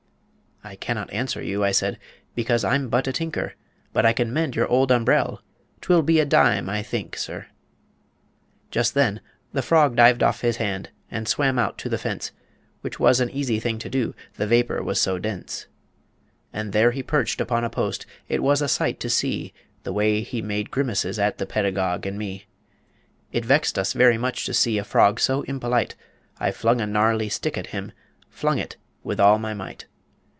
[0.63, 1.97] "'I can not answer you,' I said,
[2.35, 3.55] 'Because I'm but a tinker.
[3.93, 5.41] But I can mend your old umbrel';
[5.81, 7.47] 'Twill be a dime, I think, sir.'
[8.69, 9.21] "Just then
[9.53, 12.31] the frog dived off his hand And swam out to the fence,
[12.81, 15.65] Which was an easy thing to do The vapor was so dense.
[16.53, 20.21] "And there he perched upon a post; It was a sight to see The way
[20.21, 22.45] he made grimaces at The Pedagogue and me.
[23.31, 25.95] "It vexed us very much to see A frog so impolite
[26.39, 27.93] I flung a gnarly stick at him
[28.29, 29.87] Flung it with all my might.